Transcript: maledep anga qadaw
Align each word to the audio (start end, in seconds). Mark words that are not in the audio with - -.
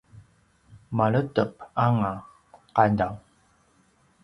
maledep 0.97 1.51
anga 1.85 2.13
qadaw 2.75 3.13